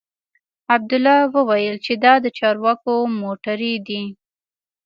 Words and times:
عبدالله 0.75 1.19
وويل 1.35 1.75
چې 1.85 1.93
دا 2.03 2.13
د 2.23 2.25
چارواکو 2.39 2.93
موټرې 3.19 3.73
دي. 3.87 4.03